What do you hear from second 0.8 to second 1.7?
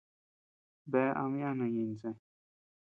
Bea ama yana